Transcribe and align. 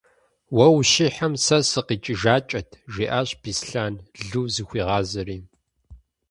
-Уэ 0.55 0.67
ущихьэм, 0.77 1.33
сэ 1.45 1.57
сыкъикӏыжакӏэт,- 1.69 2.69
жиӏащ 2.93 3.29
Беслъэн 3.41 3.95
Лу 4.29 4.43
зыхуигъазэри. 4.53 5.37